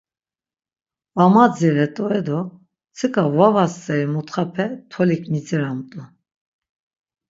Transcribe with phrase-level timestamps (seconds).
[1.15, 6.01] Var madziret̆u edo mtsika vava steri muntxape tolik midziramt̆u.